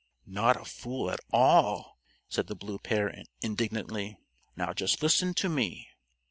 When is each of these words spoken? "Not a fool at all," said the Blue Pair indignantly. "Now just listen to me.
"Not 0.25 0.59
a 0.59 0.65
fool 0.65 1.11
at 1.11 1.19
all," 1.31 1.99
said 2.27 2.47
the 2.47 2.55
Blue 2.55 2.79
Pair 2.79 3.13
indignantly. 3.43 4.17
"Now 4.55 4.73
just 4.73 5.03
listen 5.03 5.35
to 5.35 5.47
me. 5.47 5.89